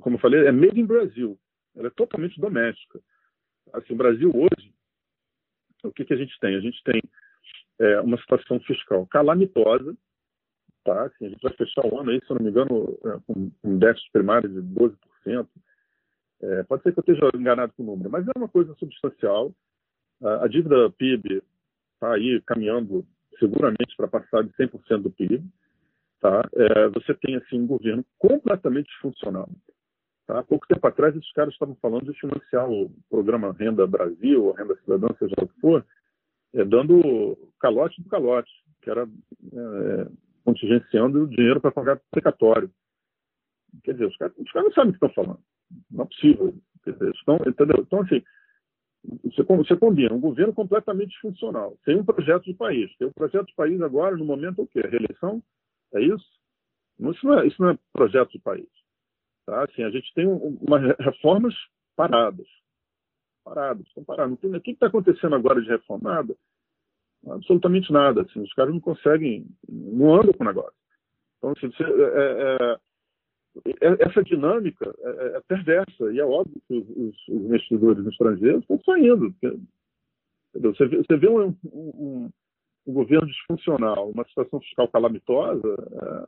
como 0.00 0.16
eu 0.16 0.20
falei, 0.20 0.46
é 0.46 0.52
made 0.52 0.80
in 0.80 0.86
Brasil. 0.86 1.38
Ela 1.76 1.86
é 1.86 1.90
totalmente 1.90 2.40
doméstica. 2.40 3.00
Assim, 3.72 3.94
o 3.94 3.96
Brasil 3.96 4.30
hoje 4.34 4.72
o 5.82 5.92
que, 5.92 6.04
que 6.04 6.14
a 6.14 6.16
gente 6.16 6.38
tem? 6.40 6.56
A 6.56 6.60
gente 6.60 6.82
tem 6.84 7.02
é, 7.82 8.00
uma 8.00 8.16
situação 8.18 8.60
fiscal 8.60 9.06
calamitosa, 9.08 9.96
tá? 10.84 11.04
Assim, 11.04 11.26
a 11.26 11.28
gente 11.30 11.42
vai 11.42 11.52
fechar 11.54 11.84
o 11.84 11.98
ano 11.98 12.10
aí, 12.10 12.20
se 12.24 12.30
eu 12.30 12.36
não 12.36 12.44
me 12.44 12.50
engano, 12.50 12.98
é, 13.04 13.18
com 13.26 13.50
um 13.64 13.78
déficit 13.78 14.10
primário 14.12 14.48
de 14.48 14.60
12%. 14.60 15.48
É, 16.42 16.62
pode 16.64 16.82
ser 16.82 16.92
que 16.92 16.98
eu 16.98 17.02
esteja 17.02 17.30
enganado 17.34 17.72
com 17.76 17.82
o 17.82 17.86
número, 17.86 18.10
mas 18.10 18.26
é 18.26 18.32
uma 18.36 18.48
coisa 18.48 18.74
substancial. 18.74 19.52
A, 20.22 20.46
dívida 20.46 20.90
PIB 20.90 21.42
está 21.94 22.14
aí 22.14 22.40
caminhando 22.46 23.04
seguramente 23.38 23.96
para 23.96 24.06
passar 24.06 24.44
de 24.44 24.52
100% 24.52 25.02
do 25.02 25.10
PIB. 25.10 25.42
Tá? 26.20 26.48
É, 26.54 26.88
você 26.88 27.14
tem 27.14 27.36
assim 27.36 27.60
um 27.60 27.66
governo 27.66 28.04
completamente 28.18 28.86
disfuncional. 28.86 29.48
Tá? 30.26 30.38
Há 30.38 30.42
pouco 30.44 30.66
tempo 30.68 30.86
atrás, 30.86 31.16
esses 31.16 31.32
caras 31.32 31.52
estavam 31.52 31.74
falando 31.76 32.12
de 32.12 32.20
financiar 32.20 32.70
o 32.70 32.90
programa 33.10 33.52
Renda 33.52 33.86
Brasil, 33.86 34.44
ou 34.44 34.52
Renda 34.52 34.76
Cidadã, 34.76 35.08
seja 35.18 35.34
o 35.38 35.48
que 35.48 35.60
for, 35.60 35.84
é, 36.54 36.64
dando 36.64 37.36
calote 37.60 38.02
do 38.02 38.08
calote, 38.08 38.50
que 38.82 38.90
era 38.90 39.04
é, 39.04 40.08
contingenciando 40.44 41.24
o 41.24 41.28
dinheiro 41.28 41.60
para 41.60 41.72
pagar 41.72 42.00
precatório. 42.10 42.70
Quer 43.84 43.92
dizer, 43.92 44.06
os 44.06 44.16
caras, 44.16 44.36
os 44.36 44.52
caras 44.52 44.68
não 44.68 44.74
sabem 44.74 44.90
o 44.90 44.98
que 44.98 45.04
estão 45.04 45.24
falando. 45.24 45.40
Não 45.90 46.04
é 46.04 46.06
possível. 46.06 46.54
Quer 46.84 46.92
dizer, 46.92 47.10
estão, 47.14 47.36
entendeu? 47.46 47.76
Então, 47.80 48.00
assim, 48.00 48.22
você, 49.24 49.42
você 49.42 49.76
combina 49.76 50.14
um 50.14 50.20
governo 50.20 50.52
completamente 50.52 51.10
disfuncional, 51.10 51.76
tem 51.84 51.96
um 51.96 52.04
projeto 52.04 52.44
de 52.44 52.54
país. 52.54 52.94
Tem 52.96 53.08
um 53.08 53.12
projeto 53.12 53.46
de 53.46 53.54
país 53.54 53.80
agora, 53.80 54.16
no 54.16 54.24
momento, 54.24 54.62
o 54.62 54.66
quê? 54.66 54.80
Reeleição? 54.80 55.42
É 55.94 56.00
isso? 56.00 56.26
Isso 56.98 57.26
não 57.26 57.38
é, 57.38 57.46
isso 57.46 57.60
não 57.60 57.70
é 57.70 57.78
projeto 57.92 58.30
de 58.30 58.38
país. 58.38 58.68
Tá? 59.46 59.64
Assim, 59.64 59.82
a 59.82 59.90
gente 59.90 60.12
tem 60.14 60.26
uma, 60.26 60.78
reformas 61.00 61.54
paradas. 61.96 62.46
Paradas, 63.44 63.86
estão 63.86 64.04
paradas. 64.04 64.38
o 64.42 64.60
que 64.60 64.70
está 64.70 64.86
acontecendo 64.86 65.34
agora 65.34 65.60
de 65.60 65.68
reformada? 65.68 66.34
Absolutamente 67.28 67.92
nada. 67.92 68.22
Assim, 68.22 68.40
os 68.40 68.52
caras 68.54 68.72
não 68.72 68.80
conseguem, 68.80 69.46
não 69.68 70.14
andam 70.14 70.32
com 70.32 70.44
o 70.44 70.46
negócio. 70.46 70.74
Então, 71.38 71.50
assim, 71.50 71.70
você, 71.70 71.82
é, 71.82 72.56
é, 72.60 73.88
é 73.88 74.08
essa 74.08 74.22
dinâmica 74.22 74.94
é, 75.00 75.36
é, 75.36 75.40
perversa 75.46 76.12
e 76.12 76.20
é 76.20 76.24
óbvio 76.24 76.60
que 76.66 76.74
os, 76.74 77.28
os 77.28 77.44
investidores 77.44 78.06
estrangeiros 78.06 78.62
estão 78.62 78.80
saindo. 78.84 79.32
Porque, 79.32 79.58
você, 80.54 80.86
vê, 80.86 80.96
você 80.98 81.16
vê 81.16 81.28
um, 81.28 81.48
um, 81.64 82.30
um, 82.86 82.92
governo 82.92 83.26
disfuncional, 83.26 84.10
uma 84.10 84.24
situação 84.24 84.60
fiscal 84.60 84.88
calamitosa, 84.88 85.74
é, 85.92 86.26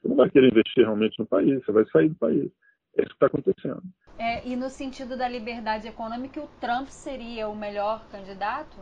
você 0.00 0.08
não 0.08 0.16
vai 0.16 0.30
querer 0.30 0.52
investir 0.52 0.84
realmente 0.84 1.18
no 1.18 1.26
país, 1.26 1.64
você 1.64 1.72
vai 1.72 1.84
sair 1.86 2.08
do 2.08 2.16
país. 2.16 2.50
É 2.96 3.02
isso 3.02 3.10
que 3.10 3.14
está 3.14 3.26
acontecendo. 3.26 3.82
É, 4.18 4.46
e 4.46 4.54
no 4.54 4.68
sentido 4.68 5.16
da 5.16 5.28
liberdade 5.28 5.88
econômica, 5.88 6.40
o 6.40 6.48
Trump 6.60 6.86
seria 6.88 7.48
o 7.48 7.56
melhor 7.56 8.06
candidato? 8.10 8.76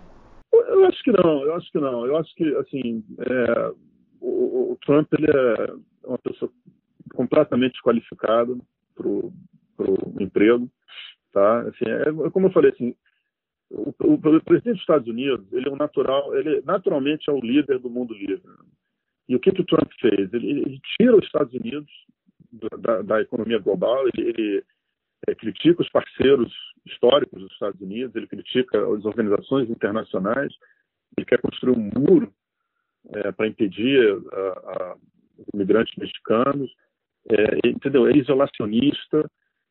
Eu 0.53 0.85
acho 0.87 1.03
que 1.03 1.11
não, 1.11 1.43
eu 1.45 1.55
acho 1.55 1.73
que 1.73 1.79
não. 1.79 2.07
Eu 2.07 2.17
acho 2.19 2.35
que, 2.35 2.45
assim, 2.57 3.03
é, 3.19 3.73
o, 4.21 4.73
o, 4.73 4.79
Trump 4.85 5.11
ele 5.15 5.27
é 5.31 5.75
uma 6.07 6.19
pessoa 6.19 6.51
completamente 7.15 7.81
qualificada 7.83 8.55
para 8.95 9.09
o 9.09 9.33
emprego, 10.21 10.71
tá? 11.33 11.61
Assim, 11.61 11.85
é, 11.87 12.31
como 12.31 12.49
eu 12.49 12.53
falei, 12.53 12.71
assim, 12.71 12.95
o, 13.71 13.95
o, 14.01 14.19
presidente 14.19 14.75
dos 14.75 14.81
Estados 14.81 15.09
Unidos, 15.09 15.51
ele 15.53 15.69
é 15.69 15.73
um 15.73 15.77
natural, 15.77 16.37
ele 16.37 16.61
naturalmente 16.67 17.31
é 17.31 17.33
o 17.33 17.41
líder 17.41 17.79
do 17.79 17.89
mundo 17.89 18.13
livre. 18.13 18.43
E 19.27 19.35
o 19.35 19.41
que, 19.41 19.53
que 19.53 19.63
o 19.63 19.67
Trump 19.67 19.91
fez? 19.99 20.33
Ele, 20.35 20.51
ele 20.51 20.81
tira 20.99 21.17
os 21.17 21.25
Estados 21.25 21.55
Unidos 21.55 21.91
da, 22.79 23.03
da 23.03 23.21
economia 23.21 23.59
global, 23.59 24.07
ele, 24.09 24.29
ele 24.29 24.65
é, 25.29 25.35
critica 25.35 25.83
os 25.83 25.91
parceiros 25.91 26.53
históricos 26.85 27.41
dos 27.41 27.53
Estados 27.53 27.81
Unidos, 27.81 28.15
ele 28.15 28.27
critica 28.27 28.79
as 28.79 29.05
organizações 29.05 29.71
internacionais, 29.71 30.53
ele 31.17 31.27
quer 31.27 31.41
construir 31.41 31.77
um 31.77 31.91
muro 31.99 32.33
é, 33.11 33.33
para 33.33 33.47
impedir 33.47 34.21
a, 34.33 34.39
a, 34.39 34.97
os 35.39 35.47
imigrantes 35.55 35.95
mexicanos, 35.97 36.71
é, 37.31 37.69
entendeu? 37.69 38.07
É 38.07 38.17
isolacionista, 38.17 39.31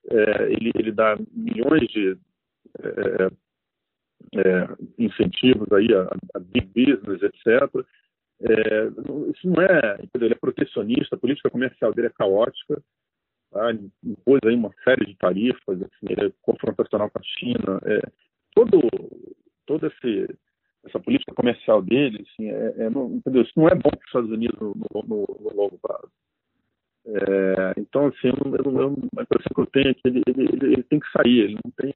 é, 0.09 0.51
ele, 0.51 0.71
ele 0.75 0.91
dá 0.91 1.17
milhões 1.31 1.87
de 1.89 2.17
é, 2.79 3.31
é, 4.35 4.67
incentivos 4.97 5.71
aí 5.71 5.87
a, 5.93 6.03
a 6.35 6.39
big 6.39 6.67
business, 6.67 7.21
etc. 7.21 7.85
É, 8.43 8.87
isso 9.31 9.47
não 9.47 9.61
é, 9.61 9.97
entendeu? 10.03 10.27
ele 10.27 10.33
é 10.33 10.37
protecionista, 10.39 11.15
a 11.15 11.19
política 11.19 11.49
comercial 11.49 11.93
dele 11.93 12.07
é 12.07 12.11
caótica, 12.11 12.81
tá? 13.51 13.71
impôs 14.03 14.39
aí 14.43 14.55
uma 14.55 14.73
série 14.83 15.05
de 15.05 15.15
tarifas, 15.15 15.81
assim, 15.81 16.07
ele 16.09 16.27
é 16.27 16.33
confrontacional 16.41 17.09
com 17.09 17.19
a 17.19 17.23
China, 17.23 17.79
é, 17.85 18.01
todo, 18.55 18.81
todo 19.67 19.85
esse, 19.85 20.35
essa 20.85 20.99
política 20.99 21.35
comercial 21.35 21.83
dele, 21.83 22.25
assim, 22.27 22.49
é, 22.49 22.85
é 22.85 22.89
não, 22.89 23.11
entendeu? 23.11 23.43
isso 23.43 23.53
não 23.55 23.67
é 23.67 23.75
bom 23.75 23.91
para 23.91 23.99
os 23.99 24.05
Estados 24.07 24.31
Unidos 24.31 24.59
no, 24.59 24.73
no, 24.73 25.03
no, 25.07 25.55
longo 25.55 25.77
prazo. 25.77 26.11
É, 27.05 27.73
então, 27.79 28.07
assim, 28.07 28.27
eu, 28.27 28.55
eu, 28.55 28.79
eu, 28.79 28.97
a 29.17 29.21
impressão 29.21 29.51
que 29.53 29.61
eu 29.61 29.65
tenho 29.67 29.89
é 29.89 29.93
que 29.93 30.07
ele, 30.07 30.21
ele, 30.27 30.43
ele, 30.43 30.73
ele 30.73 30.83
tem 30.83 30.99
que 30.99 31.11
sair, 31.11 31.39
ele 31.41 31.59
não 31.63 31.71
tem, 31.77 31.93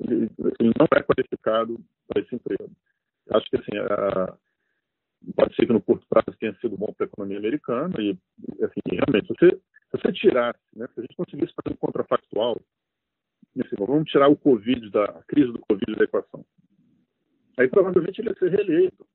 ele, 0.00 0.30
ele 0.60 0.72
não 0.78 0.86
é 0.94 1.02
qualificado 1.02 1.78
para 2.06 2.22
esse 2.22 2.34
emprego. 2.34 2.70
Acho 3.30 3.46
que 3.50 3.56
assim, 3.56 3.76
a, 3.78 4.36
pode 5.36 5.54
ser 5.54 5.66
que 5.66 5.72
no 5.72 5.82
curto 5.82 6.06
prazo 6.08 6.36
tenha 6.40 6.54
sido 6.56 6.76
bom 6.76 6.92
para 6.92 7.06
a 7.06 7.08
economia 7.08 7.38
americana 7.38 7.94
e, 8.00 8.18
assim, 8.64 8.80
realmente, 8.90 9.26
se 9.28 9.34
você, 9.34 9.50
se 9.56 9.92
você 9.92 10.12
tirasse, 10.12 10.60
né, 10.74 10.86
se 10.88 11.00
a 11.00 11.02
gente 11.02 11.16
conseguisse 11.16 11.52
fazer 11.52 11.74
um 11.74 11.78
contrafactual, 11.78 12.60
assim, 13.60 13.76
vamos 13.78 14.10
tirar 14.10 14.28
o 14.28 14.36
Covid, 14.36 14.90
da 14.90 15.04
a 15.04 15.22
crise 15.24 15.52
do 15.52 15.60
Covid 15.60 15.94
da 15.96 16.04
equação. 16.04 16.44
Aí 17.58 17.68
provavelmente 17.68 18.20
ele 18.20 18.30
ia 18.30 18.34
ser 18.36 18.50
reeleito. 18.50 19.06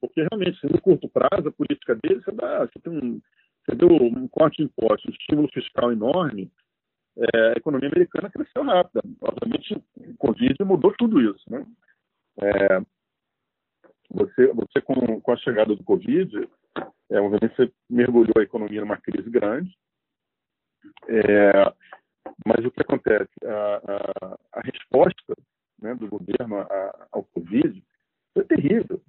Porque 0.00 0.26
realmente, 0.30 0.58
assim, 0.58 0.72
no 0.72 0.80
curto 0.80 1.08
prazo, 1.08 1.48
a 1.48 1.52
política 1.52 1.94
dele, 1.94 2.22
você, 2.22 2.32
dá, 2.32 2.66
você 2.66 2.78
tem 2.78 2.92
um, 2.92 3.20
você 3.64 3.74
deu 3.74 3.88
um 3.88 4.26
corte 4.28 4.56
de 4.56 4.64
impostos, 4.64 5.06
um 5.06 5.12
estímulo 5.12 5.48
fiscal 5.52 5.92
enorme, 5.92 6.50
é, 7.18 7.48
a 7.48 7.52
economia 7.52 7.88
americana 7.88 8.30
cresceu 8.30 8.62
rápido. 8.62 9.02
Obviamente, 9.20 9.74
o 9.96 10.16
Covid 10.16 10.56
mudou 10.64 10.94
tudo 10.96 11.20
isso. 11.20 11.44
Né? 11.50 11.66
É, 12.42 12.80
você, 14.10 14.48
você 14.48 14.80
com, 14.80 15.20
com 15.20 15.32
a 15.32 15.36
chegada 15.36 15.74
do 15.74 15.84
Covid, 15.84 16.48
é, 17.10 17.20
obviamente 17.20 17.56
você 17.56 17.72
mergulhou 17.88 18.34
a 18.38 18.42
economia 18.42 18.80
numa 18.80 18.96
crise 18.96 19.30
grande, 19.30 19.70
é, 21.08 21.72
mas 22.44 22.64
o 22.64 22.70
que 22.70 22.80
acontece? 22.80 23.30
A, 23.44 23.76
a, 23.76 24.38
a 24.54 24.60
resposta 24.60 25.34
né, 25.80 25.94
do 25.94 26.08
governo 26.08 26.58
a, 26.58 27.08
ao 27.12 27.24
Covid 27.24 27.82
foi 28.34 28.44
terrível. 28.44 29.00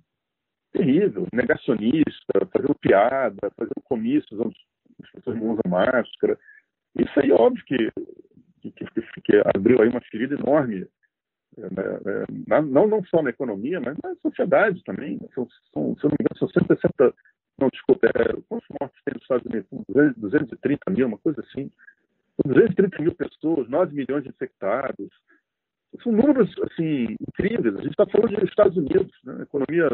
Terrível. 0.71 1.27
Negacionista, 1.33 2.47
fazendo 2.51 2.75
piada, 2.75 3.51
fazendo 3.57 3.81
comícios 3.83 4.39
onde 4.39 4.55
as 5.03 5.11
pessoas 5.11 5.37
não 5.37 5.51
usam 5.51 5.63
máscara. 5.67 6.37
Isso 6.95 7.19
aí, 7.19 7.31
óbvio 7.31 7.63
que, 7.65 7.91
que, 8.61 8.71
que, 8.71 9.21
que 9.21 9.41
abriu 9.55 9.81
aí 9.81 9.89
uma 9.89 10.01
ferida 10.01 10.35
enorme 10.35 10.87
não, 12.61 12.87
não 12.87 13.03
só 13.05 13.21
na 13.21 13.29
economia, 13.29 13.79
mas 13.79 13.97
na 14.03 14.15
sociedade 14.15 14.83
também. 14.83 15.19
São, 15.33 15.47
são, 15.73 15.95
se 15.95 16.05
eu 16.05 16.09
não 16.09 16.17
me 16.17 16.23
engano, 16.23 16.37
são 16.37 16.47
160, 16.47 17.13
não, 17.59 17.69
desculpa, 17.69 18.07
é, 18.07 18.33
quantos 18.47 18.67
mortos 18.79 19.01
tem 19.03 19.13
nos 19.13 19.23
Estados 19.23 19.45
Unidos? 19.45 20.15
230 20.17 20.91
mil, 20.91 21.07
uma 21.07 21.17
coisa 21.17 21.41
assim. 21.41 21.71
230 22.45 23.01
mil 23.01 23.13
pessoas, 23.13 23.69
9 23.69 23.93
milhões 23.93 24.23
de 24.23 24.29
infectados. 24.29 25.09
São 26.01 26.11
números, 26.11 26.49
assim, 26.63 27.17
incríveis. 27.19 27.75
A 27.75 27.81
gente 27.81 27.91
está 27.91 28.05
falando 28.07 28.39
dos 28.39 28.49
Estados 28.49 28.77
Unidos, 28.77 29.11
né? 29.23 29.43
economia 29.43 29.89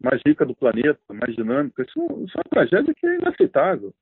mais 0.00 0.22
rica 0.24 0.46
do 0.46 0.54
planeta, 0.54 1.00
mais 1.12 1.34
dinâmica. 1.34 1.82
Isso, 1.82 1.98
isso 2.24 2.38
é 2.38 2.40
uma 2.40 2.50
tragédia 2.50 2.94
que 2.94 3.06
é 3.06 3.16
inaceitável. 3.16 3.92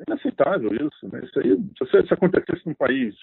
É 0.00 0.04
inaceitável 0.06 0.70
isso. 0.74 1.08
Né? 1.10 1.22
Isso 1.24 1.40
aí, 1.40 1.56
se, 1.78 2.06
se 2.06 2.14
acontecesse 2.14 2.66
num 2.66 2.74
país 2.74 3.16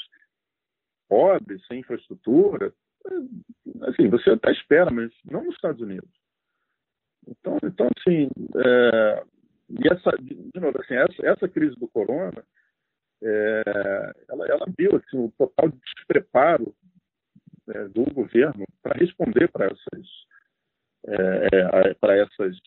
pobre, 1.08 1.60
sem 1.68 1.80
infraestrutura, 1.80 2.74
assim, 3.84 4.10
você 4.10 4.32
até 4.32 4.52
espera, 4.52 4.92
mas 4.92 5.12
não 5.30 5.44
nos 5.44 5.56
Estados 5.56 5.82
Unidos. 5.82 6.10
Então, 7.28 7.58
então 7.64 7.90
assim, 7.98 8.30
é, 8.56 9.24
e 9.70 9.88
essa, 9.92 10.12
de 10.18 10.60
novo, 10.60 10.80
assim, 10.82 10.96
essa, 10.96 11.28
essa 11.28 11.48
crise 11.48 11.76
do 11.76 11.88
corona, 11.88 12.44
é, 13.22 14.14
ela, 14.30 14.48
ela 14.48 14.66
viu 14.78 14.96
assim, 14.96 15.18
o 15.18 15.32
total 15.38 15.70
despreparo 15.70 16.74
é, 17.70 17.88
do 17.90 18.06
governo 18.14 18.66
para 18.82 18.98
responder 18.98 19.50
para 19.52 19.66
essas, 19.66 20.08
é, 21.08 21.90
é 21.90 21.94
para 21.96 22.16
essas, 22.16 22.58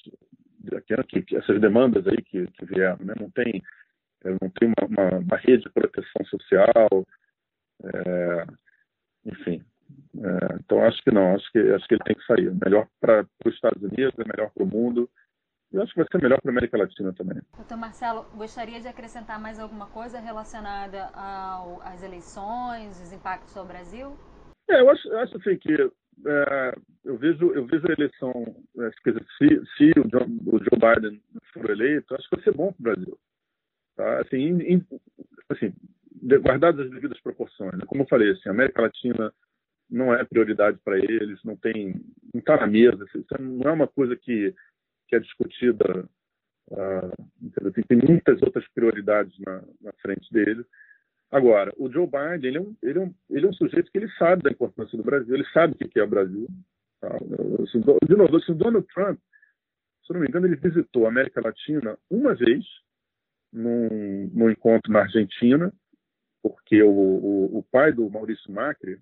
essas 1.32 1.60
demandas 1.60 2.06
aí 2.06 2.22
que, 2.22 2.46
que 2.48 2.64
vieram. 2.66 2.98
Né? 3.04 3.14
Não 3.18 3.30
tem, 3.30 3.62
não 4.24 4.50
tem 4.50 4.68
uma, 4.68 4.86
uma, 4.88 5.18
uma 5.18 5.36
rede 5.36 5.64
de 5.64 5.70
proteção 5.70 6.24
social, 6.26 7.06
enfim, 9.24 9.64
é, 10.18 10.56
então 10.56 10.82
acho 10.84 11.02
que 11.02 11.10
não, 11.12 11.34
acho 11.34 11.50
que 11.52 11.58
acho 11.58 11.86
que 11.86 11.94
ele 11.94 12.04
tem 12.04 12.16
que 12.16 12.26
sair. 12.26 12.52
Melhor 12.64 12.86
para 13.00 13.26
os 13.44 13.54
Estados 13.54 13.82
Unidos, 13.82 14.14
é 14.18 14.24
melhor 14.24 14.50
para 14.50 14.64
o 14.64 14.66
mundo. 14.66 15.08
E 15.72 15.78
acho 15.78 15.92
que 15.92 16.00
vai 16.00 16.06
ser 16.10 16.20
melhor 16.20 16.40
para 16.40 16.50
a 16.50 16.54
América 16.54 16.76
Latina 16.76 17.12
também. 17.12 17.40
Doutor 17.56 17.76
Marcelo, 17.76 18.26
gostaria 18.34 18.80
de 18.80 18.88
acrescentar 18.88 19.40
mais 19.40 19.60
alguma 19.60 19.86
coisa 19.86 20.18
relacionada 20.18 21.10
ao, 21.14 21.80
às 21.82 22.02
eleições, 22.02 23.00
os 23.00 23.12
impactos 23.12 23.56
ao 23.56 23.64
Brasil? 23.64 24.16
É, 24.68 24.80
eu 24.80 24.90
acho, 24.90 25.08
eu 25.08 25.18
acho 25.20 25.36
assim 25.36 25.56
que 25.56 25.72
é, 26.26 26.74
eu 27.04 27.16
vejo 27.16 27.52
eu 27.52 27.66
vejo 27.66 27.86
a 27.86 27.92
eleição, 27.92 28.32
é, 28.78 28.90
se, 29.38 29.64
se 29.76 30.00
o, 30.00 30.08
John, 30.08 30.26
o, 30.46 30.58
Joe 30.58 30.78
Biden 30.78 31.22
for 31.52 31.70
eleito, 31.70 32.14
acho 32.16 32.28
que 32.28 32.36
vai 32.36 32.44
ser 32.44 32.54
bom 32.54 32.72
para 32.72 32.80
o 32.80 32.94
Brasil. 32.94 33.18
Tá? 33.96 34.20
Assim, 34.22 34.84
assim, 35.50 35.72
guardadas 36.42 36.86
as 36.86 36.90
devidas 36.90 37.20
proporções. 37.20 37.74
Né? 37.74 37.84
Como 37.86 38.02
eu 38.02 38.08
falei, 38.08 38.32
assim, 38.32 38.48
a 38.48 38.52
América 38.52 38.82
Latina 38.82 39.32
não 39.90 40.14
é 40.14 40.24
prioridade 40.24 40.78
para 40.84 40.98
eles, 40.98 41.42
não 41.44 41.56
tem, 41.56 41.94
não 42.32 42.38
está 42.38 42.56
na 42.56 42.66
mesa. 42.66 43.04
Isso 43.04 43.24
não 43.40 43.70
é 43.70 43.72
uma 43.72 43.88
coisa 43.88 44.16
que, 44.16 44.54
que 45.08 45.16
é 45.16 45.18
discutida. 45.18 46.08
Uh, 46.70 47.82
tem, 47.88 47.98
muitas 47.98 48.40
outras 48.42 48.66
prioridades 48.72 49.36
na, 49.40 49.62
na 49.80 49.92
frente 50.00 50.32
dele. 50.32 50.64
Agora, 51.30 51.72
o 51.76 51.90
Joe 51.90 52.06
Biden, 52.06 52.48
ele 52.48 52.58
é, 52.58 52.60
um, 52.60 52.76
ele, 52.82 52.98
é 52.98 53.02
um, 53.02 53.14
ele 53.30 53.46
é 53.46 53.48
um 53.48 53.52
sujeito 53.52 53.90
que 53.90 53.98
ele 53.98 54.10
sabe 54.12 54.42
da 54.42 54.50
importância 54.50 54.96
do 54.96 55.04
Brasil, 55.04 55.34
ele 55.34 55.46
sabe 55.52 55.74
o 55.74 55.88
que 55.88 55.98
é 55.98 56.02
o 56.02 56.08
Brasil. 56.08 56.46
Tá? 57.00 57.16
De 58.06 58.16
novo, 58.16 58.36
assim, 58.36 58.52
o 58.52 58.54
Donald 58.56 58.86
Trump, 58.92 59.18
se 60.06 60.12
não 60.12 60.20
me 60.20 60.28
engano, 60.28 60.46
ele 60.46 60.56
visitou 60.56 61.06
a 61.06 61.08
América 61.08 61.40
Latina 61.40 61.98
uma 62.08 62.34
vez, 62.34 62.64
num, 63.52 64.30
num 64.32 64.50
encontro 64.50 64.92
na 64.92 65.00
Argentina, 65.00 65.72
porque 66.42 66.82
o, 66.82 66.90
o, 66.90 67.58
o 67.58 67.62
pai 67.64 67.92
do 67.92 68.08
Maurício 68.08 68.52
Macri 68.52 69.00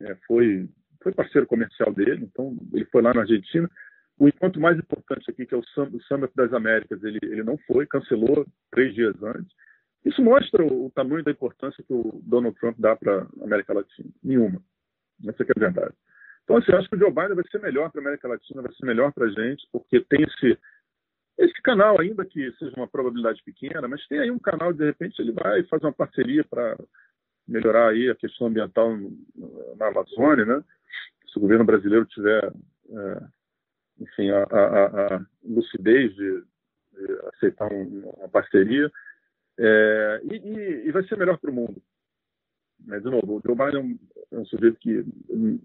é, 0.00 0.14
foi, 0.26 0.68
foi 1.02 1.12
parceiro 1.12 1.46
comercial 1.46 1.92
dele, 1.92 2.24
então 2.24 2.56
ele 2.72 2.84
foi 2.86 3.02
lá 3.02 3.12
na 3.12 3.22
Argentina. 3.22 3.70
O 4.18 4.28
encontro 4.28 4.60
mais 4.60 4.78
importante 4.78 5.30
aqui, 5.30 5.46
que 5.46 5.54
é 5.54 5.56
o 5.56 5.64
Summit 5.64 6.34
das 6.34 6.52
Américas, 6.52 7.02
ele, 7.02 7.18
ele 7.22 7.42
não 7.42 7.56
foi, 7.66 7.86
cancelou 7.86 8.46
três 8.70 8.94
dias 8.94 9.14
antes. 9.22 9.50
Isso 10.04 10.22
mostra 10.22 10.64
o, 10.64 10.90
tamanho 10.90 11.22
da 11.22 11.30
importância 11.30 11.84
que 11.84 11.92
o 11.92 12.20
Donald 12.24 12.58
Trump 12.58 12.76
dá 12.78 12.96
para 12.96 13.22
a 13.22 13.44
América 13.44 13.74
Latina. 13.74 14.10
Nenhuma. 14.22 14.62
Essa 15.26 15.42
é 15.42 15.46
a 15.56 15.60
verdade. 15.60 15.94
Então, 16.44 16.56
assim, 16.56 16.72
acho 16.72 16.88
que 16.88 16.96
o 16.96 16.98
Joe 16.98 17.10
Biden 17.10 17.34
vai 17.34 17.44
ser 17.50 17.60
melhor 17.60 17.90
para 17.90 18.00
a 18.00 18.04
América 18.04 18.28
Latina, 18.28 18.62
vai 18.62 18.72
ser 18.72 18.86
melhor 18.86 19.12
para 19.12 19.26
a 19.26 19.30
gente, 19.30 19.66
porque 19.70 20.00
tem 20.00 20.22
esse, 20.22 20.58
esse 21.38 21.62
canal, 21.62 22.00
ainda 22.00 22.24
que 22.24 22.50
seja 22.52 22.74
uma 22.76 22.88
probabilidade 22.88 23.42
pequena, 23.44 23.86
mas 23.86 24.06
tem 24.08 24.18
aí 24.18 24.30
um 24.30 24.38
canal, 24.38 24.72
de 24.72 24.84
repente, 24.84 25.20
ele 25.20 25.32
vai 25.32 25.62
fazer 25.64 25.84
uma 25.84 25.92
parceria 25.92 26.42
para 26.44 26.76
melhorar 27.50 27.90
aí 27.90 28.08
a 28.08 28.14
questão 28.14 28.46
ambiental 28.46 28.96
na 29.76 29.88
Amazônia, 29.88 30.44
né? 30.44 30.64
Se 31.30 31.38
o 31.38 31.40
governo 31.40 31.64
brasileiro 31.64 32.06
tiver, 32.06 32.52
é, 32.90 33.22
enfim, 34.00 34.30
a, 34.30 34.42
a, 34.44 35.16
a 35.16 35.26
lucidez 35.44 36.14
de, 36.14 36.42
de 36.92 37.12
aceitar 37.34 37.70
um, 37.72 38.10
uma 38.16 38.28
parceria, 38.28 38.90
é, 39.58 40.20
e, 40.24 40.36
e, 40.36 40.88
e, 40.88 40.92
vai 40.92 41.02
ser 41.06 41.18
melhor 41.18 41.38
para 41.38 41.50
o 41.50 41.54
mundo. 41.54 41.82
Mas, 42.86 43.02
de 43.02 43.10
novo, 43.10 43.36
o 43.36 43.42
Joe 43.44 43.54
Biden 43.54 43.98
é 44.32 44.38
um, 44.38 44.44
sujeito 44.46 44.78
que 44.78 45.04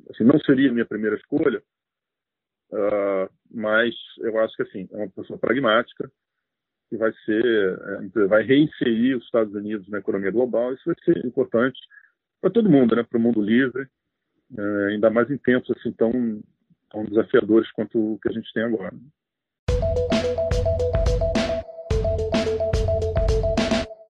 assim, 0.09 0.23
não 0.25 0.37
seria 0.39 0.69
a 0.69 0.73
minha 0.73 0.85
primeira 0.85 1.15
escolha, 1.15 1.63
uh, 2.71 3.31
mas 3.49 3.95
eu 4.17 4.37
acho 4.39 4.55
que 4.57 4.63
assim, 4.63 4.89
é 4.91 4.97
uma 4.97 5.09
pessoa 5.09 5.39
pragmática, 5.39 6.11
que 6.89 6.97
vai 6.97 7.11
ser, 7.25 7.79
é, 8.15 8.27
vai 8.27 8.43
reinserir 8.43 9.17
os 9.17 9.23
Estados 9.25 9.53
Unidos 9.53 9.87
na 9.89 9.99
economia 9.99 10.31
global. 10.31 10.73
Isso 10.73 10.83
vai 10.85 10.95
ser 11.03 11.25
importante 11.25 11.79
para 12.41 12.51
todo 12.51 12.69
mundo, 12.69 12.95
né? 12.95 13.03
Para 13.03 13.17
o 13.17 13.21
mundo 13.21 13.41
livre, 13.41 13.87
é, 14.57 14.85
ainda 14.91 15.09
mais 15.09 15.29
em 15.29 15.37
tempos 15.37 15.75
assim 15.77 15.91
tão, 15.91 16.11
tão 16.91 17.05
desafiadores 17.05 17.71
quanto 17.71 18.13
o 18.13 18.19
que 18.19 18.29
a 18.29 18.31
gente 18.31 18.51
tem 18.53 18.63
agora. 18.63 18.93